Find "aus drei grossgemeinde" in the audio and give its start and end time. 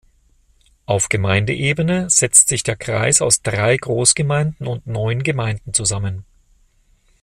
3.21-4.67